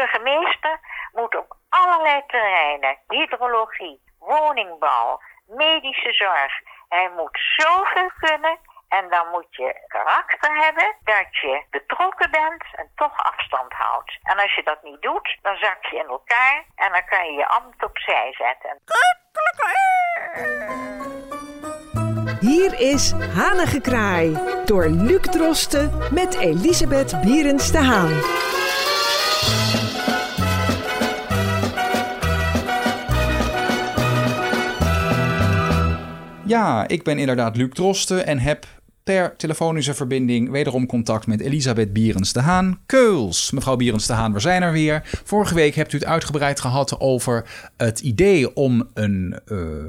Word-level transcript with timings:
burgemeester 0.00 0.80
moet 1.12 1.36
op 1.36 1.56
allerlei 1.68 2.22
terreinen, 2.26 2.98
hydrologie, 3.08 4.00
woningbouw, 4.18 5.20
medische 5.46 6.12
zorg, 6.12 6.52
hij 6.88 7.10
moet 7.16 7.38
zoveel 7.56 8.10
kunnen 8.20 8.58
en 8.88 9.08
dan 9.10 9.26
moet 9.30 9.46
je 9.50 9.84
karakter 9.86 10.56
hebben 10.64 10.96
dat 11.04 11.36
je 11.40 11.64
betrokken 11.70 12.30
bent 12.30 12.64
en 12.72 12.90
toch 12.94 13.16
afstand 13.22 13.72
houdt. 13.72 14.18
En 14.22 14.38
als 14.38 14.54
je 14.54 14.62
dat 14.62 14.82
niet 14.82 15.02
doet, 15.02 15.38
dan 15.42 15.56
zak 15.56 15.84
je 15.90 15.96
in 15.96 16.08
elkaar 16.08 16.64
en 16.74 16.92
dan 16.92 17.04
kan 17.04 17.24
je 17.26 17.32
je 17.32 17.48
ambt 17.48 17.84
opzij 17.84 18.34
zetten. 18.38 18.80
Hier 22.40 22.80
is 22.80 23.12
Hanengekraai 23.12 24.38
door 24.64 24.86
Luc 24.88 25.22
Drosten 25.22 26.14
met 26.14 26.38
Elisabeth 26.38 27.20
Bierens 27.20 27.72
de 27.72 27.78
Haan. 27.78 28.49
Ja, 36.50 36.88
ik 36.88 37.02
ben 37.02 37.18
inderdaad 37.18 37.56
Luc 37.56 37.70
Drosten 37.72 38.26
en 38.26 38.38
heb 38.38 38.66
per 39.04 39.36
telefonische 39.36 39.94
verbinding 39.94 40.50
wederom 40.50 40.86
contact 40.86 41.26
met 41.26 41.40
Elisabeth 41.40 41.92
Bierens 41.92 42.32
de 42.32 42.40
Haan. 42.40 42.78
Keuls, 42.86 43.50
mevrouw 43.50 43.76
Bierens 43.76 44.06
de 44.06 44.12
Haan, 44.12 44.32
we 44.32 44.40
zijn 44.40 44.62
er 44.62 44.72
weer. 44.72 45.02
Vorige 45.24 45.54
week 45.54 45.74
hebt 45.74 45.92
u 45.92 45.98
het 45.98 46.06
uitgebreid 46.06 46.60
gehad 46.60 47.00
over 47.00 47.44
het 47.76 48.00
idee 48.00 48.54
om 48.56 48.88
een, 48.94 49.40
uh, 49.46 49.84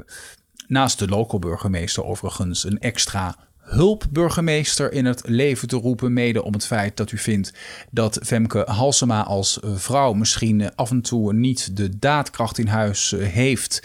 naast 0.66 0.98
de 0.98 1.08
local 1.08 1.38
burgemeester 1.38 2.04
overigens, 2.04 2.64
een 2.64 2.78
extra 2.78 3.36
hulpburgemeester 3.58 4.92
in 4.92 5.04
het 5.04 5.22
leven 5.24 5.68
te 5.68 5.76
roepen. 5.76 6.12
Mede 6.12 6.44
om 6.44 6.52
het 6.52 6.66
feit 6.66 6.96
dat 6.96 7.12
u 7.12 7.18
vindt 7.18 7.52
dat 7.90 8.18
Femke 8.22 8.62
Halsema 8.66 9.24
als 9.24 9.58
vrouw 9.62 10.12
misschien 10.12 10.74
af 10.74 10.90
en 10.90 11.00
toe 11.00 11.32
niet 11.32 11.76
de 11.76 11.98
daadkracht 11.98 12.58
in 12.58 12.66
huis 12.66 13.14
heeft 13.18 13.82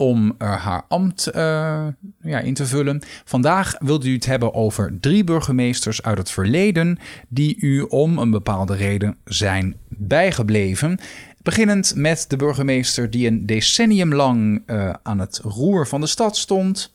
om 0.00 0.34
haar 0.38 0.84
ambt 0.88 1.30
uh, 1.34 1.86
ja, 2.20 2.38
in 2.38 2.54
te 2.54 2.66
vullen. 2.66 3.02
Vandaag 3.24 3.74
wilde 3.78 4.08
u 4.08 4.14
het 4.14 4.26
hebben 4.26 4.54
over 4.54 4.98
drie 5.00 5.24
burgemeesters 5.24 6.02
uit 6.02 6.18
het 6.18 6.30
verleden 6.30 6.98
die 7.28 7.56
u 7.60 7.80
om 7.80 8.18
een 8.18 8.30
bepaalde 8.30 8.76
reden 8.76 9.18
zijn 9.24 9.76
bijgebleven. 9.88 10.98
Beginnend 11.42 11.92
met 11.96 12.24
de 12.28 12.36
burgemeester 12.36 13.10
die 13.10 13.26
een 13.26 13.46
decennium 13.46 14.14
lang 14.14 14.62
uh, 14.66 14.92
aan 15.02 15.18
het 15.18 15.40
roer 15.42 15.86
van 15.86 16.00
de 16.00 16.06
stad 16.06 16.36
stond. 16.36 16.94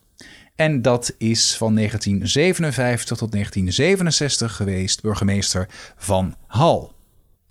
En 0.56 0.82
dat 0.82 1.16
is 1.18 1.58
van 1.58 1.76
1957 1.76 3.18
tot 3.18 3.32
1967 3.32 4.56
geweest, 4.56 5.02
burgemeester 5.02 5.68
van 5.98 6.36
Hal. 6.48 6.94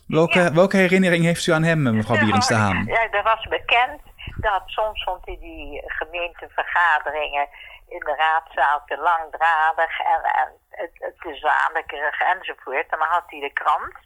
Welke, 0.06 0.38
ja. 0.38 0.52
welke 0.52 0.76
herinnering 0.76 1.24
heeft 1.24 1.46
u 1.46 1.52
aan 1.52 1.62
hem, 1.62 1.82
mevrouw 1.82 2.18
Bierens 2.18 2.48
de 2.48 2.54
Haan? 2.54 2.84
Ja, 2.86 3.08
dat 3.10 3.24
was 3.24 3.46
bekend 3.48 4.00
dat 4.44 4.62
soms 4.66 5.02
vond 5.04 5.26
hij 5.26 5.38
die 5.40 5.82
gemeentevergaderingen 5.86 7.48
in 7.88 7.98
de 7.98 8.14
raadzaal 8.16 8.82
te 8.86 8.96
langdradig 8.96 10.00
en, 10.00 10.22
en 10.22 10.50
te 11.18 11.34
zamekerig 11.34 12.20
enzovoort. 12.20 12.90
En 12.92 12.98
dan 12.98 13.08
had 13.08 13.24
hij 13.26 13.40
de 13.40 13.52
krant. 13.52 13.96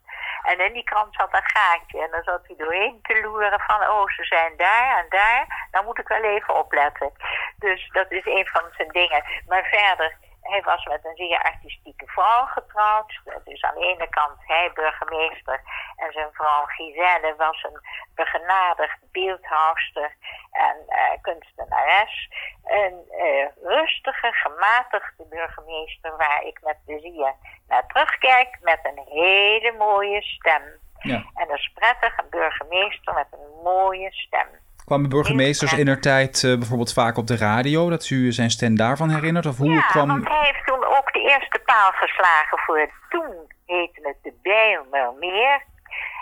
En 0.42 0.60
in 0.60 0.72
die 0.72 0.84
krant 0.84 1.14
zat 1.14 1.34
een 1.34 1.50
gaatje. 1.56 2.02
En 2.02 2.10
dan 2.10 2.22
zat 2.22 2.46
hij 2.46 2.56
doorheen 2.56 2.98
te 3.02 3.20
loeren 3.22 3.60
van, 3.60 3.80
oh, 3.88 4.08
ze 4.08 4.24
zijn 4.24 4.56
daar 4.56 4.98
en 4.98 5.06
daar. 5.08 5.68
Dan 5.70 5.84
moet 5.84 5.98
ik 5.98 6.08
wel 6.08 6.22
even 6.22 6.54
opletten. 6.54 7.12
Dus 7.56 7.88
dat 7.92 8.10
is 8.10 8.26
een 8.26 8.46
van 8.46 8.64
zijn 8.76 8.88
dingen. 8.88 9.24
Maar 9.46 9.64
verder 9.64 10.16
hij 10.48 10.62
was 10.62 10.84
met 10.84 11.04
een 11.04 11.16
zeer 11.16 11.42
artistieke 11.42 12.06
vrouw 12.06 12.44
getrouwd. 12.44 13.20
Dus 13.44 13.62
aan 13.62 13.74
de 13.74 13.86
ene 13.86 14.08
kant 14.08 14.36
hij 14.46 14.70
burgemeester 14.74 15.60
en 15.96 16.12
zijn 16.12 16.32
vrouw 16.32 16.64
Giselle 16.64 17.34
was 17.36 17.62
een 17.62 17.80
begenadigd 18.14 18.98
beeldhouwster 19.12 20.16
en 20.50 20.76
uh, 20.88 20.96
kunstenares. 21.20 22.28
Een 22.64 23.04
uh, 23.10 23.46
rustige, 23.62 24.32
gematigde 24.32 25.26
burgemeester 25.28 26.16
waar 26.16 26.42
ik 26.42 26.58
met 26.62 26.76
plezier 26.84 27.34
naar 27.68 27.86
terugkijk 27.86 28.58
met 28.60 28.78
een 28.82 29.02
hele 29.04 29.74
mooie 29.78 30.22
stem. 30.22 30.62
Ja. 30.98 31.24
En 31.34 31.48
dat 31.48 31.58
is 31.58 31.70
prettig, 31.74 32.18
een 32.18 32.30
burgemeester 32.30 33.14
met 33.14 33.26
een 33.30 33.62
mooie 33.62 34.12
stem. 34.12 34.48
Kwamen 34.88 35.08
burgemeesters 35.08 35.72
in 35.72 35.84
der 35.84 36.00
tijd 36.00 36.42
uh, 36.42 36.58
bijvoorbeeld 36.58 36.92
vaak 36.92 37.16
op 37.16 37.26
de 37.26 37.36
radio, 37.36 37.90
dat 37.90 38.10
u 38.10 38.32
zijn 38.32 38.50
stem 38.50 38.76
daarvan 38.76 39.10
herinnert? 39.10 39.46
Of 39.46 39.56
hoe 39.56 39.70
ja, 39.70 39.80
kwam... 39.80 40.08
want 40.08 40.28
hij 40.28 40.44
heeft 40.44 40.66
toen 40.66 40.84
ook 40.84 41.12
de 41.12 41.20
eerste 41.20 41.60
paal 41.64 41.90
geslagen 41.92 42.58
voor 42.58 42.90
toen 43.08 43.52
heette 43.66 44.00
het 44.02 44.16
de 44.22 44.38
Bijlmermeer. 44.42 45.64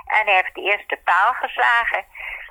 En 0.07 0.25
hij 0.25 0.35
heeft 0.35 0.55
de 0.55 0.61
eerste 0.61 0.99
paal 1.05 1.33
geslagen. 1.33 2.05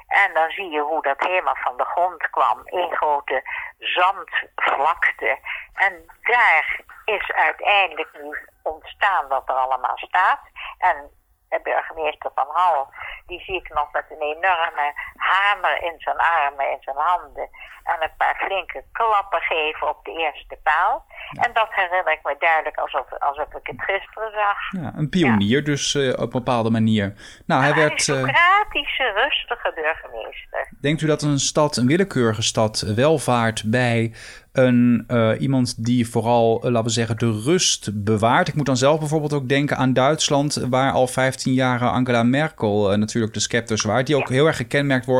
En 0.07 0.33
dan 0.33 0.49
zie 0.49 0.69
je 0.69 0.79
hoe 0.79 1.01
dat 1.01 1.27
helemaal 1.27 1.57
van 1.63 1.77
de 1.77 1.83
grond 1.83 2.29
kwam. 2.29 2.61
Een 2.65 2.95
grote 2.95 3.43
zandvlakte. 3.79 5.39
En 5.73 6.05
daar 6.21 6.79
is 7.05 7.31
uiteindelijk 7.31 8.09
nu 8.21 8.37
ontstaan 8.63 9.27
wat 9.27 9.49
er 9.49 9.55
allemaal 9.55 9.97
staat. 9.97 10.39
En 10.77 11.09
de 11.49 11.59
burgemeester 11.63 12.31
van 12.35 12.47
Hal, 12.49 12.87
die 13.25 13.39
zie 13.39 13.55
ik 13.55 13.73
nog 13.73 13.91
met 13.91 14.05
een 14.09 14.21
enorme 14.21 14.93
hamer 15.33 15.83
in 15.83 15.95
zijn 15.97 16.17
armen, 16.17 16.71
in 16.71 16.81
zijn 16.81 16.97
handen. 16.97 17.49
En 17.83 17.97
een 18.03 18.17
paar 18.17 18.35
flinke 18.45 18.83
klappen 18.91 19.41
geven 19.41 19.89
op 19.89 20.05
de 20.05 20.11
eerste 20.11 20.57
paal. 20.63 21.05
En 21.41 21.53
dat 21.53 21.67
herinner 21.69 22.13
ik 22.13 22.19
me 22.23 22.35
duidelijk 22.39 22.77
alsof, 22.77 23.05
alsof 23.19 23.53
ik 23.53 23.67
het 23.67 23.81
gisteren 23.81 24.31
zag. 24.31 24.81
Ja, 24.81 24.91
een 24.95 25.09
pionier 25.09 25.63
dus 25.63 25.93
uh, 25.93 26.13
op 26.13 26.19
een 26.19 26.29
bepaalde 26.29 26.69
manier. 26.69 27.13
Nou, 27.45 27.61
hij 27.61 27.73
werd. 27.73 28.07
Een 28.07 28.15
aristocratische, 28.15 29.11
rustige 29.15 29.71
burgemeester. 29.75 30.69
Denkt 30.81 31.01
u 31.01 31.07
dat 31.07 31.21
een 31.21 31.39
stad, 31.39 31.77
een 31.77 31.87
willekeurige 31.87 32.41
stad, 32.41 32.81
welvaart 32.95 33.63
bij 33.65 34.13
een, 34.51 35.03
uh, 35.07 35.31
iemand 35.39 35.85
die 35.85 36.09
vooral, 36.09 36.59
laten 36.61 36.83
we 36.83 36.89
zeggen, 36.89 37.17
de 37.17 37.41
rust 37.45 38.03
bewaart. 38.03 38.47
Ik 38.47 38.55
moet 38.55 38.65
dan 38.65 38.77
zelf 38.77 38.99
bijvoorbeeld 38.99 39.33
ook 39.33 39.49
denken 39.49 39.77
aan 39.77 39.93
Duitsland, 39.93 40.65
waar 40.69 40.91
al 40.91 41.07
15 41.07 41.53
jaar 41.53 41.79
Angela 41.79 42.23
Merkel 42.23 42.97
natuurlijk 42.97 43.33
de 43.33 43.39
scepter 43.39 43.77
zwaait. 43.77 44.07
Die 44.07 44.15
ook 44.15 44.29
heel 44.29 44.47
erg 44.47 44.57
gekenmerkt 44.57 45.05
wordt 45.05 45.14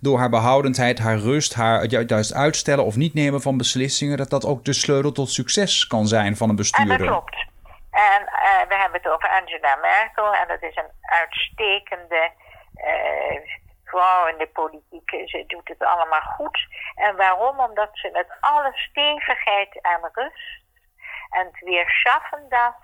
door 0.00 0.18
haar 0.18 0.30
behoudendheid, 0.30 0.98
haar 0.98 1.16
rust, 1.16 1.54
haar 1.54 1.84
juist 1.84 2.34
uitstellen 2.34 2.84
of 2.84 2.96
niet 2.96 3.14
nemen 3.14 3.40
van 3.40 3.56
beslissingen. 3.56 4.16
Dat 4.16 4.30
dat 4.30 4.46
ook 4.46 4.64
de 4.64 4.72
sleutel 4.72 5.12
tot 5.12 5.30
succes 5.30 5.86
kan 5.86 6.06
zijn 6.06 6.36
van 6.36 6.48
een 6.48 6.56
bestuurder. 6.56 7.00
En 7.00 7.06
dat 7.06 7.08
klopt. 7.08 7.46
En 7.90 8.22
we 8.68 8.74
hebben 8.82 9.00
het 9.02 9.12
over 9.12 9.28
Angela 9.28 9.76
Merkel 9.76 10.34
en 10.34 10.48
dat 10.48 10.62
is 10.62 10.76
een 10.76 10.92
uitstekende 11.00 12.30
vrouw 13.84 14.26
in 14.26 14.38
de 14.38 14.48
politiek, 14.52 15.10
ze 15.26 15.44
doet 15.46 15.68
het 15.68 15.82
allemaal 15.82 16.20
goed. 16.20 16.58
En 16.94 17.16
waarom? 17.16 17.60
Omdat 17.60 17.88
ze 17.92 18.10
met 18.12 18.26
alle 18.40 18.72
stevigheid 18.74 19.80
en 19.82 20.10
rust 20.12 20.62
en 21.30 21.46
het 21.46 21.60
weerschaffen 21.60 22.44
dat, 22.48 22.74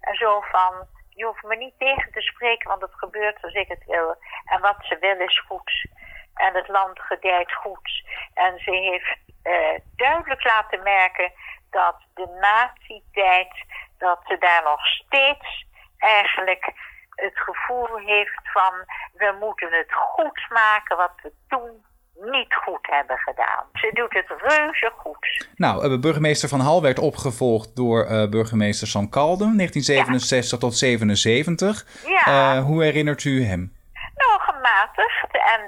en 0.00 0.14
zo 0.14 0.40
van, 0.40 0.72
je 1.14 1.24
hoeft 1.24 1.42
me 1.42 1.56
niet 1.56 1.78
tegen 1.78 2.12
te 2.12 2.20
spreken, 2.20 2.68
want 2.68 2.82
het 2.82 2.94
gebeurt 2.94 3.40
zoals 3.40 3.54
ik 3.54 3.68
het 3.68 3.84
wil. 3.86 4.16
En 4.44 4.60
wat 4.60 4.76
ze 4.80 4.96
wil 5.00 5.18
is 5.18 5.40
goed. 5.40 5.86
En 6.34 6.54
het 6.54 6.68
land 6.68 7.00
gedijt 7.00 7.52
goed. 7.52 8.04
En 8.34 8.58
ze 8.58 8.70
heeft 8.70 9.18
uh, 9.44 9.80
duidelijk 9.96 10.44
laten 10.44 10.82
merken 10.82 11.32
dat 11.70 11.96
de 12.14 12.26
nazi-tijd, 12.40 13.64
dat 13.98 14.20
ze 14.26 14.38
daar 14.38 14.62
nog 14.62 14.86
steeds 14.86 15.66
eigenlijk 15.98 16.72
het 17.14 17.38
gevoel 17.38 17.96
heeft 17.96 18.40
van 18.52 18.74
we 19.12 19.36
moeten 19.40 19.72
het 19.72 19.92
goed 19.92 20.46
maken 20.48 20.96
wat 20.96 21.12
we 21.22 21.32
toen 21.48 21.84
niet 22.14 22.54
goed 22.54 22.86
hebben 22.86 23.18
gedaan. 23.18 23.64
Ze 23.72 23.90
doet 23.94 24.12
het 24.12 24.40
reuze 24.42 24.92
goed. 24.96 25.48
Nou, 25.56 25.90
uh, 25.90 26.00
burgemeester 26.00 26.48
Van 26.48 26.60
Hal 26.60 26.82
werd 26.82 26.98
opgevolgd 26.98 27.76
door 27.76 28.06
uh, 28.10 28.28
burgemeester 28.28 28.86
Sam 28.86 29.08
Kalden, 29.08 29.56
1967 29.56 30.50
ja. 30.50 30.66
tot 30.66 30.76
77. 30.76 31.84
Ja. 32.06 32.56
Uh, 32.56 32.64
hoe 32.64 32.82
herinnert 32.82 33.24
u 33.24 33.44
hem? 33.44 33.76
Nou, 34.14 34.40
gematigd. 34.40 35.30
En 35.32 35.60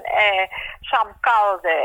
Sam 0.81 1.07
Kalden, 1.19 1.83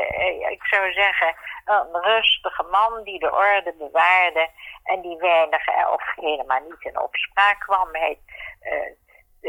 ik 0.50 0.64
zou 0.64 0.92
zeggen, 0.92 1.34
een 1.64 2.02
rustige 2.02 2.62
man 2.70 3.04
die 3.04 3.18
de 3.18 3.32
orde 3.32 3.74
bewaarde 3.78 4.48
en 4.84 5.00
die 5.00 5.16
weinig 5.16 5.68
of 5.92 6.02
helemaal 6.16 6.60
niet 6.68 6.84
in 6.84 7.00
opspraak 7.00 7.60
kwam. 7.60 7.88
Hij 7.92 8.18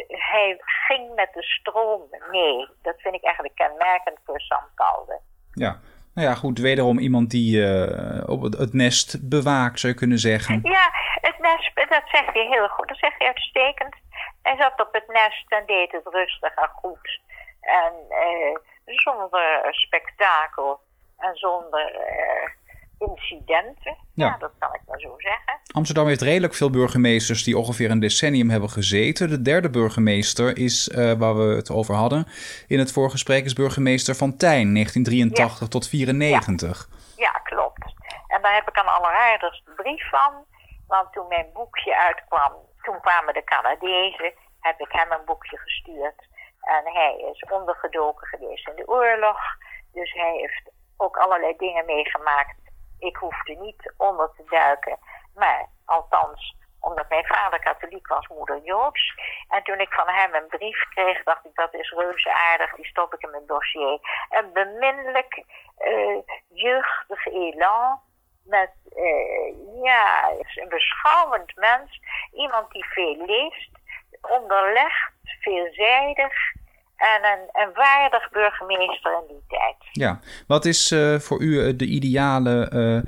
hij 0.08 0.58
ging 0.88 1.16
met 1.16 1.30
de 1.34 1.44
stroom 1.44 2.02
mee. 2.32 2.68
Dat 2.82 3.02
vind 3.02 3.16
ik 3.16 3.24
eigenlijk 3.24 3.56
kenmerkend 3.56 4.18
voor 4.26 4.40
Sam 4.40 4.64
Kalde. 4.76 5.20
Ja, 5.52 5.80
nou 6.14 6.28
ja, 6.28 6.34
goed, 6.34 6.60
wederom 6.60 7.00
iemand 7.00 7.30
die 7.30 7.58
uh, 7.58 8.30
op 8.30 8.42
het, 8.42 8.58
het, 8.58 8.74
nest 8.74 9.30
bewaakt, 9.30 9.80
zou 9.80 9.94
je 9.94 10.00
kunnen 10.00 10.18
zeggen. 10.18 10.60
Ja, 10.64 10.90
het 11.22 11.40
nest, 11.40 11.72
dat 11.76 12.04
zegt 12.06 12.34
hij 12.34 12.46
heel 12.46 12.68
goed. 12.68 12.88
Dat 12.88 12.98
zegt 12.98 13.16
hij 13.18 13.28
uitstekend. 13.28 13.96
Hij 14.42 14.56
zat 14.58 14.88
op 14.88 14.94
het 14.94 15.08
nest 15.08 15.52
en 15.52 15.64
deed 15.66 15.92
het 15.92 16.08
rustig 16.08 16.56
en 16.56 16.70
goed. 16.70 17.22
En 17.62 17.94
uh, 18.10 18.56
zonder 18.86 19.68
spektakel 19.72 20.80
en 21.18 21.36
zonder 21.36 21.92
uh, 21.94 22.50
incidenten. 23.00 23.98
Ja. 24.14 24.26
Ja. 24.26 24.38
dat 24.38 24.52
kan 24.60 24.74
ik 24.74 24.82
maar 24.88 25.00
zo 25.00 25.14
zeggen. 25.18 25.60
Amsterdam 25.72 26.08
heeft 26.08 26.22
redelijk 26.22 26.54
veel 26.54 26.70
burgemeesters 26.70 27.44
die 27.44 27.58
ongeveer 27.58 27.92
een 27.92 28.00
decennium 28.00 28.50
hebben 28.50 28.70
gezeten. 28.70 29.30
De 29.30 29.42
derde 29.42 29.70
burgemeester 29.70 30.58
is, 30.58 30.90
eh, 30.90 31.12
waar 31.12 31.36
we 31.36 31.56
het 31.56 31.72
over 31.72 31.96
hadden 31.96 32.28
in 32.68 32.80
het 32.80 32.92
voorgesprek, 32.92 33.46
is 33.46 33.54
burgemeester 33.54 34.16
Van 34.16 34.38
Tijn, 34.38 34.72
1983 34.72 35.68
tot 35.68 35.90
94. 35.90 36.88
Ja, 37.16 37.32
klopt. 37.32 37.94
En 38.28 38.42
daar 38.42 38.54
heb 38.54 38.70
ik 38.70 38.78
een 38.78 38.96
alleraardigste 38.98 39.72
brief 39.76 40.10
van. 40.10 40.46
Want 40.88 41.14
toen 41.14 41.28
mijn 41.28 41.50
boekje 41.54 41.98
uitkwam, 41.98 42.54
toen 42.82 43.00
kwamen 43.02 43.34
de 43.34 43.44
Canadezen, 43.44 44.34
heb 44.60 44.80
ik 44.80 44.92
hem 44.92 45.12
een 45.12 45.26
boekje 45.26 45.58
gestuurd. 45.58 46.28
En 46.62 46.94
hij 46.94 47.32
is 47.32 47.46
ondergedoken 47.50 48.28
geweest 48.28 48.68
in 48.68 48.76
de 48.76 48.88
oorlog. 48.88 49.38
Dus 49.94 50.14
hij 50.14 50.34
heeft 50.34 50.72
ook 50.98 51.18
allerlei 51.18 51.54
dingen 51.58 51.86
meegemaakt. 51.86 52.56
Ik 53.04 53.16
hoefde 53.16 53.54
niet 53.54 53.94
onder 53.98 54.32
te 54.36 54.44
duiken. 54.50 54.98
Maar 55.36 55.70
althans, 55.86 56.56
omdat 56.80 57.10
mijn 57.10 57.26
vader 57.26 57.60
katholiek 57.60 58.08
was, 58.08 58.28
moeder 58.28 58.62
Joods. 58.64 59.14
En 59.48 59.64
toen 59.64 59.80
ik 59.80 59.94
van 59.94 60.08
hem 60.08 60.34
een 60.34 60.48
brief 60.48 60.88
kreeg, 60.90 61.24
dacht 61.24 61.46
ik 61.46 61.56
dat 61.56 61.74
is 61.74 61.92
reuze 61.92 62.34
aardig. 62.34 62.76
Die 62.76 62.86
stop 62.86 63.14
ik 63.14 63.22
in 63.22 63.30
mijn 63.30 63.46
dossier. 63.46 64.00
Een 64.30 64.54
beminnelijk, 64.54 65.44
eh, 65.78 66.18
jeugdig 66.48 67.26
elan. 67.26 68.00
Met, 68.44 68.72
eh, 68.96 69.82
ja, 69.84 70.30
een 70.56 70.70
beschouwend 70.70 71.56
mens. 71.56 72.00
Iemand 72.34 72.72
die 72.72 72.86
veel 72.86 73.26
leest, 73.26 73.70
onderlegt, 74.22 75.12
veelzijdig. 75.40 76.34
En 77.04 77.32
een, 77.32 77.62
een 77.64 77.74
waardig 77.74 78.30
burgemeester 78.32 79.12
in 79.14 79.28
die 79.28 79.44
tijd. 79.48 79.76
Ja, 79.92 80.20
wat 80.48 80.66
is 80.66 80.92
eh, 80.92 81.16
voor 81.20 81.42
u 81.42 81.60
eh, 81.68 81.74
de 81.78 81.86
ideale, 81.86 82.68
eh, 82.70 83.02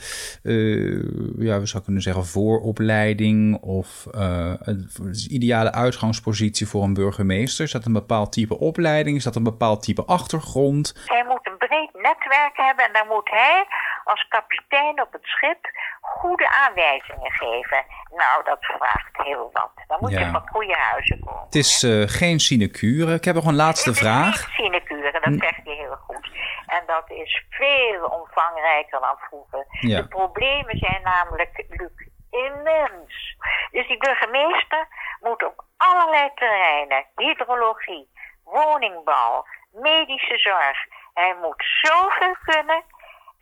ja, 1.46 1.60
we 1.60 1.66
zouden 1.66 1.84
kunnen 1.84 2.02
zeggen, 2.02 2.26
vooropleiding 2.26 3.62
of 3.62 4.06
een- 4.12 4.90
de 4.96 5.28
ideale 5.30 5.72
uitgangspositie 5.72 6.68
voor 6.68 6.84
een 6.84 6.94
burgemeester? 6.94 7.66
Is 7.66 7.72
dat 7.72 7.86
een 7.86 7.94
bepaald 7.94 8.32
type 8.32 8.60
opleiding? 8.60 9.18
Is 9.18 9.24
dat 9.24 9.36
een 9.36 9.44
bepaald 9.44 9.84
type 9.84 10.06
achtergrond? 10.06 10.94
Hij 11.06 11.26
moet 11.28 11.40
een 11.48 11.58
breed 11.58 11.90
netwerk 11.94 12.52
hebben 12.58 12.86
en 12.86 12.94
dan 12.94 13.08
moet 13.08 13.30
hij 13.30 13.66
als 14.06 14.26
kapitein 14.28 15.02
op 15.02 15.12
het 15.12 15.26
schip 15.26 15.60
goede 16.02 16.50
aanwijzingen 16.50 17.32
geven. 17.32 17.86
Nou, 18.16 18.44
dat 18.44 18.58
vraagt 18.60 19.18
heel 19.24 19.50
wat. 19.54 19.72
Dan 19.88 19.98
moet 20.02 20.12
Ja. 20.12 20.20
je 20.20 20.32
van 20.32 20.48
goede 20.48 20.76
huizen 20.78 21.20
komen. 21.20 21.44
Het 21.46 21.56
is 21.56 21.84
eh, 21.84 22.04
geen 22.08 22.40
sinecure. 22.40 23.14
Ik 23.14 23.26
heb 23.26 23.36
nog 23.36 23.46
een 23.46 23.56
laatste 23.56 23.90
Het 23.90 23.98
is 24.00 24.04
vraag. 24.08 24.26
niet 24.48 24.56
sinecure, 24.56 25.12
dat 25.12 25.34
zegt 25.40 25.62
hij 25.66 25.74
heel 25.76 25.96
goed. 26.08 26.30
En 26.66 26.84
dat 26.86 27.10
is 27.12 27.44
veel 27.50 28.06
omvangrijker 28.06 29.00
dan 29.00 29.18
vroeger. 29.18 29.66
Ja. 29.70 30.02
De 30.02 30.08
problemen 30.08 30.78
zijn 30.78 31.02
namelijk, 31.04 31.64
Luc, 31.70 31.92
immens. 32.30 33.36
Dus 33.72 33.88
die 33.88 33.98
burgemeester 33.98 34.88
moet 35.22 35.44
op 35.46 35.64
allerlei 35.78 36.30
terreinen, 36.36 37.06
hydrologie, 37.16 38.10
woningbouw, 38.44 39.46
medische 39.72 40.38
zorg. 40.38 40.78
Hij 41.14 41.36
moet 41.42 41.64
zoveel 41.82 42.36
kunnen. 42.46 42.84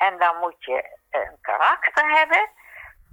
En 0.05 0.17
dan 0.17 0.35
moet 0.39 0.63
je 0.65 0.97
een 1.11 1.37
karakter 1.41 2.11
hebben 2.19 2.49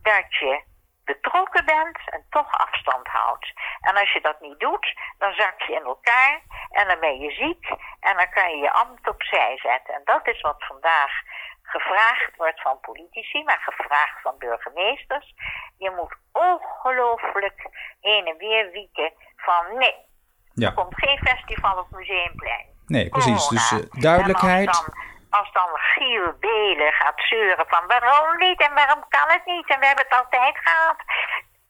dat 0.02 0.34
je 0.34 0.62
betrokken 1.04 1.64
bent 1.64 1.98
en 2.04 2.26
toch 2.30 2.52
afstand 2.66 3.06
houdt. 3.06 3.52
En 3.80 3.94
als 3.96 4.12
je 4.12 4.20
dat 4.20 4.40
niet 4.40 4.60
doet, 4.60 4.86
dan 5.18 5.32
zak 5.32 5.60
je 5.60 5.72
in 5.72 5.84
elkaar 5.84 6.40
en 6.70 6.86
dan 6.88 7.00
ben 7.00 7.18
je 7.20 7.30
ziek 7.30 7.64
en 8.00 8.16
dan 8.16 8.30
kan 8.30 8.50
je 8.50 8.56
je 8.56 8.72
ambt 8.72 9.08
opzij 9.08 9.58
zetten. 9.62 9.94
En 9.94 10.00
dat 10.04 10.26
is 10.26 10.40
wat 10.40 10.64
vandaag 10.72 11.12
gevraagd 11.62 12.36
wordt 12.36 12.62
van 12.62 12.80
politici, 12.80 13.42
maar 13.44 13.62
gevraagd 13.70 14.22
van 14.22 14.34
burgemeesters. 14.38 15.34
Je 15.78 15.90
moet 15.90 16.16
ongelooflijk 16.32 17.68
heen 18.00 18.26
en 18.26 18.36
weer 18.36 18.70
wieken 18.70 19.12
van 19.36 19.78
nee, 19.78 19.96
Ja, 20.52 20.66
er 20.68 20.74
komt 20.74 20.94
geen 21.04 21.18
festival 21.18 21.78
op 21.78 21.90
Museumplein. 21.90 22.66
nee, 22.86 23.08
precies. 23.08 23.48
Dus 23.48 23.72
eh, 23.72 23.78
duidelijkheid. 24.02 24.68
En 24.68 24.68
als 24.68 24.84
dan, 24.84 24.94
als 25.30 25.52
dan 25.52 25.68
Giel 25.72 26.32
Belen 26.40 26.92
gaat 26.92 27.20
zeuren 27.28 27.66
van 27.68 27.86
waarom 27.86 28.38
niet 28.38 28.60
en 28.60 28.74
waarom 28.74 29.04
kan 29.08 29.28
het 29.28 29.44
niet 29.44 29.68
en 29.70 29.80
we 29.80 29.86
hebben 29.86 30.04
het 30.08 30.18
altijd 30.18 30.56
gehad. 30.62 30.96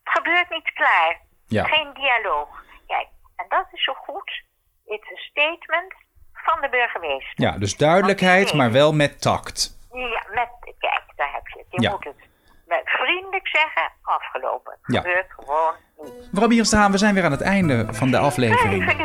Het 0.04 0.12
gebeurt 0.12 0.50
niet 0.50 0.72
klaar. 0.72 1.20
Ja. 1.46 1.64
Geen 1.64 1.92
dialoog. 1.94 2.48
Kijk, 2.86 3.08
en 3.36 3.46
dat 3.48 3.66
is 3.72 3.84
zo 3.84 3.92
goed. 3.94 4.42
Het 4.86 5.02
is 5.02 5.10
een 5.10 5.16
statement 5.16 5.94
van 6.32 6.60
de 6.60 6.68
burgemeester. 6.68 7.32
Ja, 7.34 7.58
dus 7.58 7.76
duidelijkheid, 7.76 8.54
maar 8.54 8.72
wel 8.72 8.92
met 8.92 9.20
tact. 9.22 9.78
Ja, 9.92 10.22
met, 10.30 10.48
kijk, 10.78 11.02
daar 11.16 11.32
heb 11.32 11.46
je 11.48 11.58
het. 11.58 11.66
Je 11.70 11.80
Ja. 11.80 11.90
moet 11.90 12.04
het 12.04 12.28
met 12.70 12.82
vriendelijk 12.84 13.48
zeggen, 13.48 13.92
afgelopen. 14.02 14.78
Ja. 14.84 15.00
Gebeurt 15.00 15.26
gewoon 15.36 15.74
niet. 16.02 16.12
Mevrouw 16.30 16.48
Bierens 16.48 16.70
de 16.70 16.76
Haan, 16.76 16.90
we 16.90 16.98
zijn 16.98 17.14
weer 17.14 17.24
aan 17.24 17.30
het 17.30 17.40
einde 17.40 17.86
van 17.90 18.10
de 18.10 18.18
aflevering. 18.18 18.86
Luc, 18.86 18.96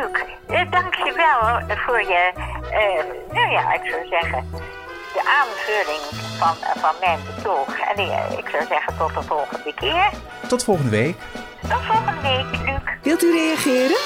eh, 0.48 0.72
dank 0.72 0.94
je 0.94 1.14
wel 1.16 1.60
voor 1.78 2.02
je, 2.02 2.32
eh, 2.72 3.04
nou 3.36 3.52
ja, 3.52 3.74
ik 3.74 3.86
zou 3.92 4.08
zeggen, 4.08 4.50
de 5.14 5.22
aanvulling 5.42 6.02
van, 6.40 6.56
van 6.82 6.96
mijn 7.00 7.20
betoog. 7.36 7.80
En 7.80 7.96
eh, 7.98 8.38
ik 8.38 8.48
zou 8.50 8.66
zeggen 8.66 8.98
tot 8.98 9.14
de 9.14 9.22
volgende 9.22 9.74
keer. 9.74 10.10
Tot 10.48 10.64
volgende 10.64 10.92
week. 10.92 11.16
Tot 11.62 11.82
volgende 11.82 12.22
week, 12.22 12.46
Luc. 12.66 12.82
Wilt 13.02 13.24
u 13.24 13.32
reageren? 13.32 13.98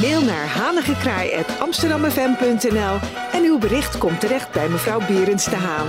Mail 0.00 0.20
naar 0.20 0.46
hanigekraai.amsterdammefm.nl 0.46 2.98
en 3.32 3.44
uw 3.44 3.58
bericht 3.58 3.98
komt 3.98 4.20
terecht 4.20 4.52
bij 4.52 4.68
mevrouw 4.68 4.98
Berends 4.98 5.44
de 5.44 5.56
Haan. 5.56 5.86